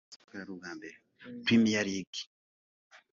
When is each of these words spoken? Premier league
Premier 1.45 1.75
league 1.83 2.25